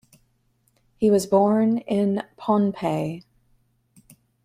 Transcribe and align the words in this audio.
He 0.97 1.11
was 1.11 1.27
born 1.27 1.77
in 1.77 2.23
Pohnpei. 2.35 3.23